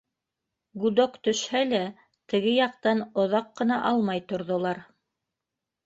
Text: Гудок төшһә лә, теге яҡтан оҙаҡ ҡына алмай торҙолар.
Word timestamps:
Гудок 0.83 1.19
төшһә 1.27 1.61
лә, 1.73 1.83
теге 2.35 2.55
яҡтан 2.55 3.07
оҙаҡ 3.25 3.55
ҡына 3.63 3.81
алмай 3.95 4.29
торҙолар. 4.33 4.87